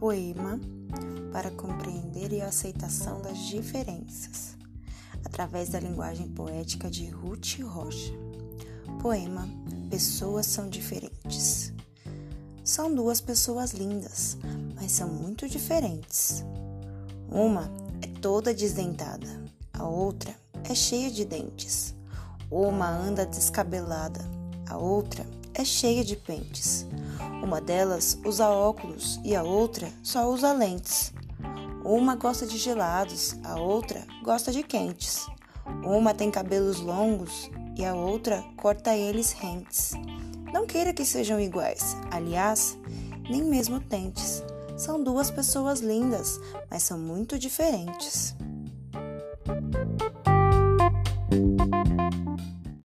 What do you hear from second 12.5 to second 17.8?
São duas pessoas lindas, mas são muito diferentes. Uma